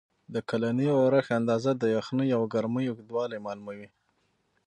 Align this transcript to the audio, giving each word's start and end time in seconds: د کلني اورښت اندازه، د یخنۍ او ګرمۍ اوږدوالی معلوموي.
د 0.33 0.35
کلني 0.49 0.87
اورښت 0.97 1.31
اندازه، 1.39 1.71
د 1.75 1.83
یخنۍ 1.97 2.29
او 2.37 2.43
ګرمۍ 2.53 2.85
اوږدوالی 2.89 3.37
معلوموي. 3.45 3.87